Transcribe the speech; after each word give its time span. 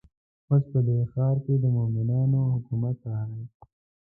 اوس 0.49 0.63
په 0.71 0.79
دې 0.87 0.97
ښار 1.11 1.35
کې 1.45 1.53
د 1.59 1.65
مؤمنانو 1.77 2.39
حکومت 2.53 2.97
راغلی. 3.11 3.45